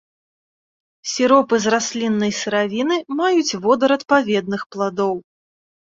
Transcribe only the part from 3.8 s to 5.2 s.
адпаведных пладоў.